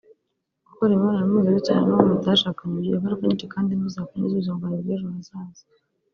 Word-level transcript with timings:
Gukora 0.67 0.89
imibonano 0.93 1.27
mpuzabitsina 1.31 1.79
n’uwo 1.83 2.03
mutashakanye 2.11 2.71
bigira 2.75 2.97
ingaruka 2.97 3.23
nyinshi 3.25 3.51
kandi 3.53 3.69
mbi 3.79 3.89
zakwangiza 3.95 4.27
ubuzima 4.33 4.55
bwawe 4.59 4.77
bw’ejo 4.83 5.07
hazaza 5.13 5.63